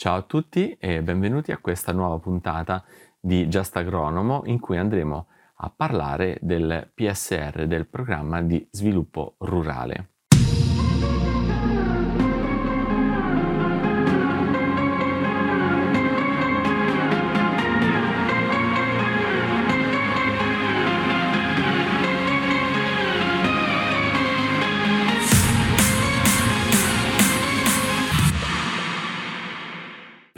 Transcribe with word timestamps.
Ciao 0.00 0.14
a 0.14 0.22
tutti 0.22 0.76
e 0.78 1.02
benvenuti 1.02 1.50
a 1.50 1.58
questa 1.58 1.90
nuova 1.90 2.20
puntata 2.20 2.84
di 3.18 3.48
Just 3.48 3.76
Agronomo 3.78 4.42
in 4.44 4.60
cui 4.60 4.76
andremo 4.76 5.26
a 5.56 5.70
parlare 5.70 6.38
del 6.40 6.92
PSR, 6.94 7.66
del 7.66 7.88
programma 7.88 8.40
di 8.40 8.64
sviluppo 8.70 9.34
rurale. 9.38 10.17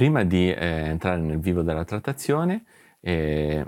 Prima 0.01 0.25
di 0.25 0.51
eh, 0.51 0.57
entrare 0.57 1.21
nel 1.21 1.38
vivo 1.41 1.61
della 1.61 1.84
trattazione, 1.84 2.65
eh, 3.01 3.62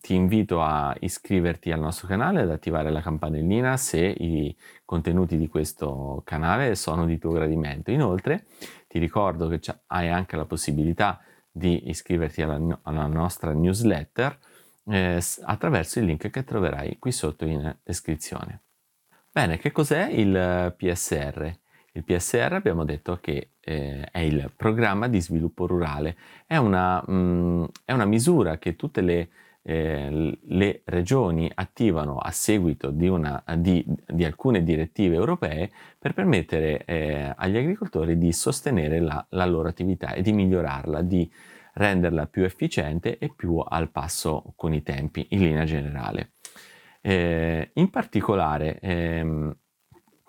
ti 0.00 0.14
invito 0.14 0.62
a 0.62 0.94
iscriverti 1.00 1.72
al 1.72 1.80
nostro 1.80 2.06
canale 2.06 2.42
ad 2.42 2.50
attivare 2.50 2.92
la 2.92 3.00
campanellina 3.00 3.76
se 3.76 3.98
i 3.98 4.56
contenuti 4.84 5.36
di 5.36 5.48
questo 5.48 6.22
canale 6.24 6.76
sono 6.76 7.04
di 7.04 7.18
tuo 7.18 7.32
gradimento. 7.32 7.90
Inoltre 7.90 8.46
ti 8.86 9.00
ricordo 9.00 9.48
che 9.48 9.58
hai 9.88 10.08
anche 10.08 10.36
la 10.36 10.44
possibilità 10.44 11.20
di 11.50 11.88
iscriverti 11.88 12.42
alla, 12.42 12.78
alla 12.82 13.06
nostra 13.08 13.52
newsletter 13.52 14.38
eh, 14.86 15.20
attraverso 15.46 15.98
il 15.98 16.04
link 16.04 16.30
che 16.30 16.44
troverai 16.44 16.96
qui 17.00 17.10
sotto 17.10 17.44
in 17.44 17.76
descrizione. 17.82 18.60
Bene, 19.32 19.58
che 19.58 19.72
cos'è 19.72 20.06
il 20.10 20.72
PSR? 20.76 21.60
Il 21.94 22.04
PSR 22.04 22.54
abbiamo 22.54 22.84
detto 22.84 23.18
che 23.20 23.50
eh, 23.60 24.08
è 24.10 24.20
il 24.20 24.50
programma 24.56 25.08
di 25.08 25.20
sviluppo 25.20 25.66
rurale, 25.66 26.16
è 26.46 26.56
una, 26.56 27.02
mh, 27.06 27.12
mm, 27.12 27.64
è 27.84 27.92
una 27.92 28.06
misura 28.06 28.56
che 28.56 28.76
tutte 28.76 29.02
le, 29.02 29.28
eh, 29.60 30.38
le, 30.40 30.80
regioni 30.86 31.50
attivano 31.54 32.16
a 32.16 32.30
seguito 32.30 32.90
di, 32.90 33.08
una, 33.08 33.42
di, 33.58 33.84
di 34.06 34.24
alcune 34.24 34.62
direttive 34.62 35.16
europee 35.16 35.70
per 35.98 36.14
permettere 36.14 36.82
eh, 36.86 37.30
agli 37.36 37.58
agricoltori 37.58 38.16
di 38.16 38.32
sostenere 38.32 38.98
la, 38.98 39.24
la 39.30 39.44
loro 39.44 39.68
attività 39.68 40.14
e 40.14 40.22
di 40.22 40.32
migliorarla, 40.32 41.02
di 41.02 41.30
renderla 41.74 42.26
più 42.26 42.44
efficiente 42.44 43.18
e 43.18 43.30
più 43.34 43.58
al 43.58 43.90
passo 43.90 44.54
con 44.56 44.72
i 44.72 44.82
tempi 44.82 45.26
in 45.30 45.40
linea 45.40 45.64
generale. 45.64 46.32
Eh, 47.02 47.70
in 47.74 47.90
particolare 47.90 48.78
ehm, 48.80 49.56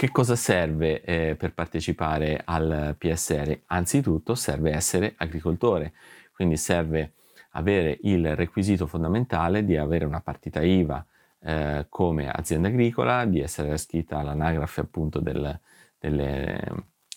che 0.03 0.11
cosa 0.11 0.35
serve 0.35 1.01
eh, 1.01 1.35
per 1.35 1.53
partecipare 1.53 2.41
al 2.43 2.93
PSR? 2.97 3.57
Anzitutto 3.67 4.35
serve 4.35 4.73
essere 4.73 5.13
agricoltore, 5.15 5.93
quindi 6.33 6.57
serve 6.57 7.13
avere 7.51 7.99
il 8.01 8.35
requisito 8.35 8.85
fondamentale 8.85 9.63
di 9.63 9.77
avere 9.77 10.03
una 10.03 10.19
partita 10.19 10.61
IVA 10.61 11.05
eh, 11.39 11.85
come 11.87 12.29
azienda 12.29 12.67
agricola, 12.67 13.23
di 13.23 13.39
essere 13.39 13.73
iscritta 13.73 14.17
all'anagrafe 14.19 14.81
appunto 14.81 15.21
del, 15.21 15.57
delle, 15.97 16.59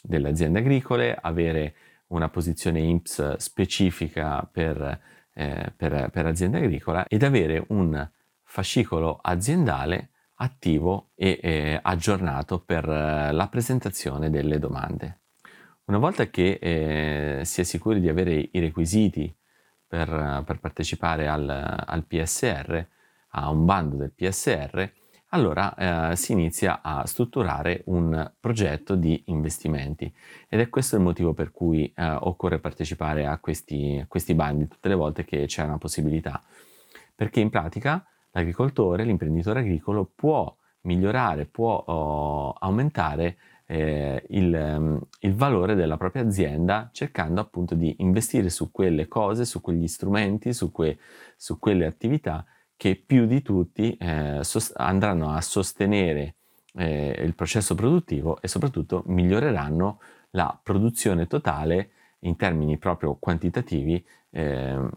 delle, 0.01 0.29
aziende 0.29 0.61
agricole, 0.61 1.19
avere 1.21 1.75
una 2.09 2.29
posizione 2.29 2.79
INPS 2.79 3.35
specifica 3.39 4.49
per, 4.49 5.01
eh, 5.33 5.73
per, 5.77 6.11
per 6.13 6.27
azienda 6.27 6.59
agricola 6.59 7.05
ed 7.09 7.25
avere 7.25 7.65
un 7.67 8.09
fascicolo 8.45 9.19
aziendale 9.21 10.11
attivo 10.37 11.11
e 11.15 11.39
eh, 11.43 11.79
aggiornato 11.81 12.61
per 12.61 12.89
eh, 12.89 13.33
la 13.33 13.49
presentazione 13.49 14.31
delle 14.31 14.59
domande. 14.59 15.21
Una 15.87 15.99
volta 15.99 16.27
che 16.29 16.59
eh, 16.61 17.45
si 17.45 17.61
è 17.61 17.65
sicuri 17.65 18.01
di 18.01 18.09
avere 18.09 18.49
i 18.53 18.59
requisiti 18.59 19.35
per, 19.87 20.43
per 20.45 20.59
partecipare 20.59 21.29
al, 21.29 21.49
al, 21.49 22.05
PSR, 22.05 22.87
a 23.31 23.51
un 23.51 23.65
bando 23.65 23.97
del 23.97 24.11
PSR, 24.11 24.91
allora 25.31 26.11
eh, 26.11 26.17
si 26.17 26.33
inizia 26.33 26.81
a 26.83 27.07
strutturare 27.07 27.83
un 27.87 28.33
progetto 28.41 28.95
di 28.97 29.25
investimenti 29.27 30.13
ed 30.49 30.61
è 30.61 30.69
questo 30.69 30.97
il 30.97 31.03
motivo 31.03 31.35
per 31.35 31.51
cui 31.53 31.93
eh, 31.95 32.05
occorre 32.05 32.59
partecipare 32.59 33.27
a 33.27 33.39
questi, 33.39 33.99
a 34.03 34.07
questi 34.07 34.35
bandi 34.35 34.69
tutte 34.69 34.89
le 34.89 34.95
volte 34.95 35.25
che 35.25 35.47
c'è 35.47 35.63
una 35.63 35.79
possibilità, 35.79 36.43
perché 37.15 37.41
in 37.41 37.51
pratica 37.51 38.05
l'agricoltore, 38.37 39.05
l'imprenditore 39.05 39.61
agricolo 39.61 40.11
può 40.15 40.55
migliorare, 40.83 41.47
può 41.47 41.83
oh, 41.87 42.53
aumentare 42.53 43.39
eh, 43.67 44.25
il, 44.29 44.53
um, 44.55 45.01
il, 45.21 45.35
valore 45.35 45.75
della 45.75 45.97
propria 45.97 46.23
azienda 46.23 46.91
cercando 46.93 47.41
appunto 47.41 47.75
di 47.75 47.97
investire 47.99 48.51
su 48.51 48.71
quelle 48.71 49.09
cose, 49.09 49.45
su 49.45 49.61
quegli 49.61 49.89
strumenti, 49.89 50.53
su, 50.53 50.71
que, 50.71 50.99
su 51.37 51.59
quelle 51.59 51.87
attività 51.87 52.45
che 52.77 52.95
più 52.95 53.27
di 53.27 53.43
tutti 53.43 53.97
eh, 53.97 54.41
sost- 54.43 54.75
andranno 54.77 55.31
a 55.31 55.41
sostenere 55.41 56.37
eh, 56.75 57.21
il 57.25 57.35
processo 57.35 57.75
produttivo 57.75 58.41
e 58.41 58.49
soprattutto 58.49 59.03
miglioreranno 59.07 59.99
la 60.33 60.59
produzione 60.63 61.27
totale 61.27 61.91
in 62.21 62.37
termini 62.37 62.77
proprio 62.77 63.17
quantitativi 63.19 64.05
ehm, 64.31 64.91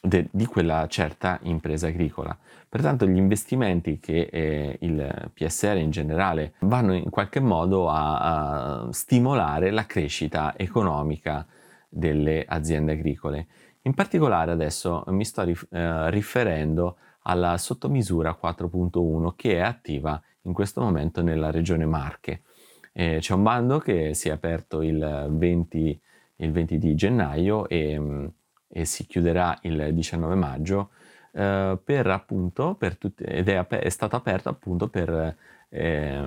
de, 0.00 0.28
di 0.30 0.46
quella 0.46 0.86
certa 0.88 1.38
impresa 1.42 1.88
agricola. 1.88 2.36
Pertanto 2.68 3.06
gli 3.06 3.16
investimenti 3.16 3.98
che 3.98 4.28
eh, 4.30 4.78
il 4.80 5.30
PSR 5.32 5.76
in 5.76 5.90
generale 5.90 6.54
vanno 6.60 6.94
in 6.94 7.10
qualche 7.10 7.40
modo 7.40 7.88
a, 7.88 8.84
a 8.84 8.92
stimolare 8.92 9.70
la 9.70 9.86
crescita 9.86 10.54
economica 10.56 11.46
delle 11.88 12.44
aziende 12.46 12.92
agricole. 12.92 13.46
In 13.82 13.94
particolare 13.94 14.50
adesso 14.50 15.04
mi 15.08 15.24
sto 15.24 15.42
rif- 15.42 15.72
eh, 15.72 16.10
riferendo 16.10 16.98
alla 17.22 17.56
sottomisura 17.56 18.38
4.1 18.40 19.34
che 19.34 19.54
è 19.56 19.60
attiva 19.60 20.20
in 20.42 20.52
questo 20.52 20.80
momento 20.80 21.22
nella 21.22 21.50
regione 21.50 21.86
Marche. 21.86 22.42
Eh, 22.92 23.18
c'è 23.20 23.34
un 23.34 23.42
bando 23.42 23.78
che 23.78 24.14
si 24.14 24.28
è 24.28 24.32
aperto 24.32 24.82
il 24.82 25.26
20, 25.30 26.00
il 26.36 26.52
20 26.52 26.78
di 26.78 26.94
gennaio 26.94 27.68
e 27.68 27.98
mh, 27.98 28.32
e 28.68 28.84
si 28.84 29.06
chiuderà 29.06 29.58
il 29.62 29.90
19 29.92 30.34
maggio, 30.34 30.90
eh, 31.32 31.78
per 31.82 32.06
appunto, 32.06 32.74
per 32.74 32.96
tutti, 32.96 33.24
ed 33.24 33.48
è, 33.48 33.66
è, 33.66 33.88
stato 33.88 34.16
aperto 34.16 34.48
appunto 34.48 34.88
per 34.88 35.36
eh, 35.68 36.26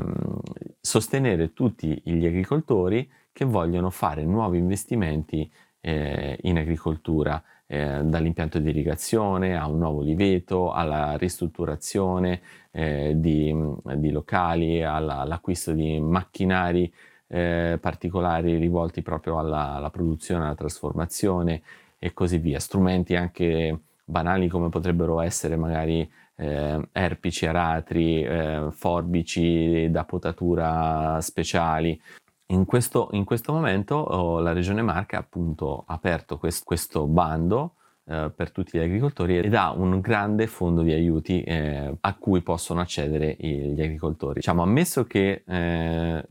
sostenere 0.80 1.54
tutti 1.54 2.00
gli 2.04 2.26
agricoltori 2.26 3.10
che 3.32 3.46
vogliono 3.46 3.90
fare 3.90 4.24
nuovi 4.26 4.58
investimenti 4.58 5.50
eh, 5.82 6.38
in 6.42 6.58
agricoltura, 6.58 7.42
eh, 7.66 8.02
dall'impianto 8.04 8.60
di 8.60 8.70
irrigazione 8.70 9.56
a 9.56 9.68
un 9.68 9.78
nuovo 9.78 10.02
liveto, 10.02 10.72
alla 10.72 11.16
ristrutturazione 11.18 12.42
eh, 12.72 13.14
di, 13.16 13.56
di, 13.96 14.12
locali, 14.12 14.84
alla, 14.84 15.20
all'acquisto 15.20 15.72
di 15.72 16.00
macchinari 16.00 16.92
eh, 17.28 17.78
particolari 17.80 18.58
rivolti 18.58 19.02
proprio 19.02 19.38
alla, 19.38 19.76
alla 19.76 19.92
produzione, 19.92 20.46
alla 20.46 20.56
trasformazione 20.56 21.62
e 22.00 22.14
così 22.14 22.38
via. 22.38 22.60
Strumenti 22.60 23.16
anche 23.16 23.80
banali 24.06 24.48
come 24.48 24.70
potrebbero 24.70 25.20
essere 25.20 25.56
magari 25.56 26.10
eh, 26.36 26.88
erpici, 26.92 27.46
aratri, 27.46 28.24
eh, 28.24 28.68
forbici 28.72 29.92
da 29.92 30.06
potatura 30.06 31.20
speciali. 31.22 32.02
In 32.48 32.66
questo, 32.66 33.10
in 33.12 33.26
questo 33.26 33.54
momento 33.54 33.96
oh, 33.96 34.40
la 34.40 34.54
Regione 34.54 34.82
Marca 34.82 35.18
ha 35.18 35.20
appunto 35.20 35.84
aperto 35.86 36.40
quest, 36.40 36.64
questo 36.64 37.06
bando 37.06 37.76
eh, 38.06 38.32
per 38.36 38.52
tutti 38.52 38.78
gli 38.78 38.82
agricoltori 38.82 39.38
ed 39.38 39.54
ha 39.54 39.72
un 39.72 40.00
grande 40.00 40.48
fondo 40.48 40.82
di 40.82 40.92
aiuti 40.92 41.44
eh, 41.44 41.96
a 42.00 42.16
cui 42.16 42.42
possono 42.42 42.80
accedere 42.80 43.36
gli 43.38 43.80
agricoltori. 43.80 44.36
Diciamo, 44.36 44.64
ammesso 44.64 45.04
che 45.04 45.44
eh, 45.46 46.26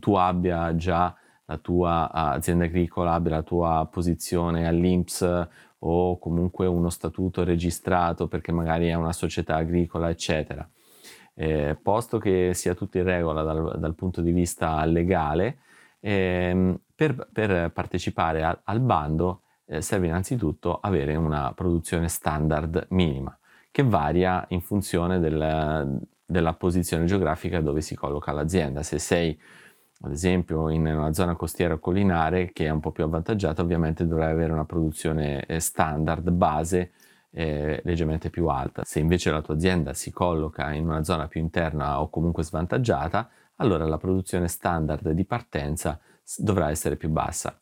tu 0.00 0.14
abbia 0.14 0.74
già 0.74 1.14
la 1.52 1.58
tua 1.58 2.10
azienda 2.10 2.64
agricola 2.64 3.12
abbia 3.12 3.36
la 3.36 3.42
tua 3.42 3.86
posizione 3.90 4.66
all'INPS 4.66 5.48
o 5.80 6.18
comunque 6.18 6.66
uno 6.66 6.88
statuto 6.88 7.44
registrato 7.44 8.26
perché 8.28 8.52
magari 8.52 8.88
è 8.88 8.94
una 8.94 9.12
società 9.12 9.56
agricola, 9.56 10.08
eccetera. 10.08 10.66
Eh, 11.34 11.76
posto 11.80 12.18
che 12.18 12.52
sia 12.54 12.74
tutto 12.74 12.98
in 12.98 13.04
regola 13.04 13.42
dal, 13.42 13.78
dal 13.78 13.94
punto 13.94 14.20
di 14.20 14.32
vista 14.32 14.84
legale, 14.84 15.58
eh, 16.00 16.78
per, 16.94 17.28
per, 17.32 17.70
partecipare 17.72 18.44
a, 18.44 18.60
al 18.64 18.80
bando 18.80 19.42
eh, 19.66 19.80
serve 19.82 20.06
innanzitutto 20.06 20.78
avere 20.78 21.16
una 21.16 21.52
produzione 21.54 22.08
standard 22.08 22.86
minima, 22.90 23.36
che 23.70 23.82
varia 23.82 24.44
in 24.48 24.60
funzione 24.60 25.18
del, 25.18 26.00
della 26.24 26.54
posizione 26.54 27.06
geografica 27.06 27.60
dove 27.60 27.80
si 27.80 27.94
colloca 27.94 28.32
l'azienda. 28.32 28.82
Se 28.82 28.98
sei 28.98 29.38
ad 30.04 30.12
esempio 30.12 30.68
in 30.68 30.86
una 30.86 31.12
zona 31.12 31.36
costiera 31.36 31.78
collinare 31.78 32.52
che 32.52 32.66
è 32.66 32.70
un 32.70 32.80
po' 32.80 32.90
più 32.90 33.04
avvantaggiata, 33.04 33.62
ovviamente 33.62 34.06
dovrai 34.06 34.32
avere 34.32 34.52
una 34.52 34.64
produzione 34.64 35.44
eh, 35.46 35.60
standard 35.60 36.28
base 36.30 36.92
eh, 37.30 37.80
leggermente 37.84 38.28
più 38.28 38.48
alta. 38.48 38.82
Se 38.84 38.98
invece 38.98 39.30
la 39.30 39.42
tua 39.42 39.54
azienda 39.54 39.94
si 39.94 40.10
colloca 40.10 40.72
in 40.72 40.86
una 40.86 41.04
zona 41.04 41.28
più 41.28 41.40
interna 41.40 42.00
o 42.00 42.10
comunque 42.10 42.42
svantaggiata, 42.42 43.30
allora 43.56 43.86
la 43.86 43.98
produzione 43.98 44.48
standard 44.48 45.10
di 45.10 45.24
partenza 45.24 45.98
dovrà 46.36 46.70
essere 46.70 46.96
più 46.96 47.08
bassa. 47.08 47.56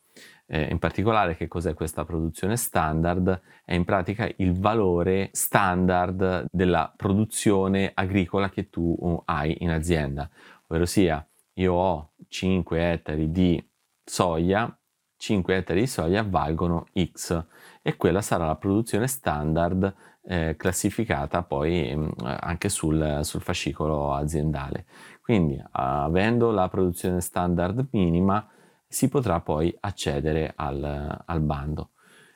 Eh, 0.47 0.63
in 0.63 0.79
particolare 0.79 1.37
che 1.37 1.47
cos'è 1.47 1.73
questa 1.73 2.03
produzione 2.03 2.57
standard? 2.57 3.41
È 3.63 3.73
in 3.73 3.85
pratica 3.85 4.29
il 4.37 4.59
valore 4.59 5.29
standard 5.31 6.47
della 6.51 6.91
produzione 6.93 7.91
agricola 7.93 8.49
che 8.49 8.69
tu 8.69 8.95
uh, 8.99 9.21
hai 9.25 9.55
in 9.59 9.69
azienda, 9.69 10.29
ovvero 10.67 10.85
sia 10.85 11.25
io 11.61 11.73
ho 11.73 12.11
5 12.27 12.91
ettari 12.91 13.31
di 13.31 13.63
soia, 14.03 14.75
5 15.17 15.55
ettari 15.55 15.81
di 15.81 15.87
soia 15.87 16.23
valgono 16.23 16.87
X 16.93 17.45
e 17.81 17.95
quella 17.95 18.21
sarà 18.21 18.47
la 18.47 18.55
produzione 18.55 19.07
standard 19.07 19.93
eh, 20.23 20.55
classificata 20.57 21.43
poi 21.43 21.95
mh, 21.95 22.13
anche 22.39 22.69
sul, 22.69 23.19
sul, 23.23 23.41
fascicolo 23.41 24.13
aziendale. 24.13 24.85
Quindi 25.21 25.61
avendo 25.71 26.51
la 26.51 26.67
produzione 26.67 27.21
standard 27.21 27.87
minima 27.91 28.47
si 28.87 29.07
potrà 29.07 29.39
poi 29.39 29.75
accedere 29.79 30.53
al, 30.55 31.23
al 31.25 31.39
bando. 31.41 31.91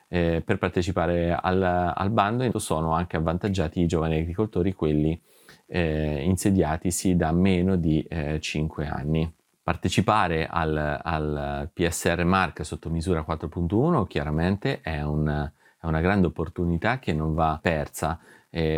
Eh, 0.08 0.40
per 0.44 0.58
partecipare 0.58 1.34
al, 1.34 1.60
al, 1.62 2.10
bando 2.10 2.58
sono 2.58 2.92
anche 2.92 3.16
avvantaggiati 3.16 3.80
i 3.80 3.86
giovani 3.86 4.18
agricoltori, 4.18 4.72
quelli 4.72 5.20
eh, 5.66 6.22
insediatisi 6.22 7.16
da 7.16 7.32
meno 7.32 7.76
di 7.76 8.02
eh, 8.02 8.38
5 8.40 8.86
anni. 8.86 9.32
Partecipare 9.62 10.46
al, 10.46 11.00
al, 11.02 11.70
PSR 11.72 12.22
Mark 12.24 12.64
sotto 12.64 12.88
misura 12.88 13.24
4.1 13.26 14.06
chiaramente 14.06 14.80
è, 14.80 15.02
un, 15.02 15.50
è, 15.80 15.86
una 15.86 16.00
grande 16.00 16.28
opportunità 16.28 17.00
che 17.00 17.12
non 17.12 17.34
va 17.34 17.58
persa, 17.60 18.20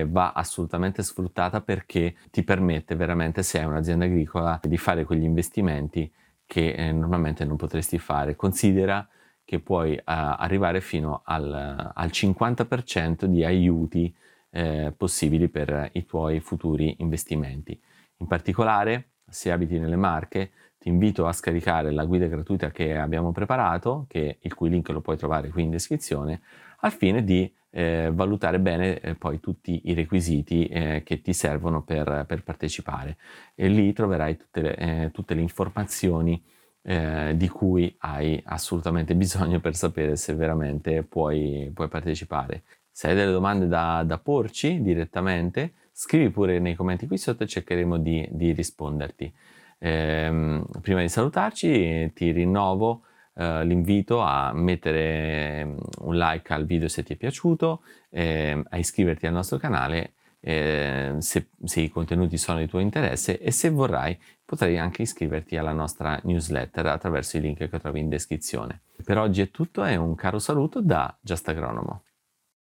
va 0.07 0.33
assolutamente 0.33 1.03
sfruttata 1.03 1.61
perché 1.61 2.17
ti 2.31 2.43
permette 2.43 2.97
veramente, 2.97 3.43
se 3.43 3.61
hai 3.61 3.67
un'azienda 3.67 4.07
agricola, 4.07 4.59
di 4.63 4.79
fare 4.79 5.05
quegli 5.05 5.23
investimenti 5.23 6.11
che 6.49 6.71
eh, 6.71 6.91
normalmente 6.93 7.45
non 7.45 7.57
potresti 7.57 7.99
fare. 7.99 8.35
Considera 8.35 9.07
che 9.49 9.61
puoi 9.61 9.95
uh, 9.95 10.03
arrivare 10.05 10.83
fino 10.83 11.23
al, 11.25 11.91
al 11.95 12.09
50% 12.09 13.25
di 13.25 13.47
aiuti 13.47 14.15
eh, 14.51 14.93
possibili 14.95 15.49
per 15.49 15.89
i 15.95 16.05
tuoi 16.05 16.41
futuri 16.41 16.97
investimenti. 16.99 17.81
In 18.19 18.27
particolare, 18.27 19.13
se 19.27 19.51
abiti 19.51 19.79
nelle 19.79 19.97
Marche, 19.97 20.51
ti 20.77 20.91
invito 20.91 21.27
a 21.27 21.33
scaricare 21.33 21.93
la 21.93 22.05
guida 22.05 22.27
gratuita 22.27 22.71
che 22.71 22.99
abbiamo 22.99 23.33
preparato, 23.33 24.05
che, 24.07 24.37
il 24.39 24.53
cui 24.53 24.69
link 24.69 24.91
lo 24.91 25.01
puoi 25.01 25.17
trovare 25.17 25.49
qui 25.49 25.63
in 25.63 25.71
descrizione, 25.71 26.43
al 26.81 26.93
fine 26.93 27.25
di 27.25 27.51
eh, 27.71 28.11
valutare 28.13 28.61
bene 28.61 29.01
eh, 29.01 29.15
poi 29.15 29.41
tutti 29.41 29.81
i 29.85 29.95
requisiti 29.95 30.67
eh, 30.67 31.03
che 31.07 31.23
ti 31.23 31.33
servono 31.33 31.81
per, 31.81 32.27
per, 32.29 32.43
partecipare. 32.43 33.17
E 33.55 33.69
lì 33.69 33.95
troverai 33.95 34.37
tutte 34.37 34.61
le, 34.61 34.77
eh, 34.77 35.11
tutte 35.11 35.33
le 35.33 35.41
informazioni 35.41 36.39
eh, 36.89 37.37
di 37.37 37.49
cui 37.49 37.95
hai 37.99 38.41
assolutamente 38.47 39.15
bisogno 39.15 39.61
per 39.61 39.77
sapere 39.77 40.17
se 40.17 40.33
veramente 40.33 41.03
puoi, 41.03 41.71
puoi 41.75 41.87
partecipare. 41.87 42.63
Se 42.91 43.09
hai 43.09 43.15
delle 43.15 43.31
domande 43.31 43.69
da, 43.69 44.03
da, 44.07 44.17
porci 44.17 44.81
direttamente, 44.81 45.75
scrivi 45.93 46.31
pure 46.31 46.59
nei 46.59 46.75
commenti 46.75 47.07
qui 47.07 47.19
sotto 47.19 47.43
e 47.43 47.47
cercheremo 47.47 47.99
di, 47.99 48.27
di 48.31 48.53
risponderti. 48.53 49.31
Eh, 49.77 50.63
prima 50.81 51.03
di 51.03 51.11
salutarci 51.11 52.11
ti 52.15 52.31
rinnovo 52.31 53.03
eh, 53.35 53.67
l'invito 53.67 54.23
a 54.23 54.53
mettere 54.55 55.67
mm, 55.67 55.77
un 55.99 56.17
like 56.17 56.55
al 56.55 56.65
video 56.65 56.89
se 56.89 57.03
ti 57.03 57.13
è 57.13 57.17
piaciuto, 57.17 57.83
eh, 58.09 58.63
a 58.67 58.79
iscriverti 58.79 59.27
al 59.27 59.35
nostro 59.35 59.59
canale 59.59 60.15
eh, 60.49 61.17
se, 61.19 61.51
se, 61.63 61.81
i 61.83 61.91
contenuti 61.91 62.39
sono 62.39 62.59
di 62.59 62.67
tuo 62.67 62.79
interesse 62.79 63.39
e 63.39 63.51
se 63.51 63.69
vorrai 63.69 64.19
potrai 64.47 64.79
anche 64.79 65.03
iscriverti 65.03 65.59
alla 65.59 65.73
nostra 65.73 66.19
newsletter 66.25 66.87
attraverso 66.87 67.37
i 67.37 67.41
link 67.41 67.69
che 67.69 67.79
trovi 67.79 68.01
in 68.01 68.09
descrizione. 68.09 68.81
Per 69.05 69.19
oggi 69.19 69.43
è 69.43 69.51
tutto 69.51 69.85
e 69.85 69.97
un 69.97 70.15
caro 70.15 70.39
saluto 70.39 70.81
da 70.81 71.15
Just 71.21 71.47
Agronomo. 71.49 72.05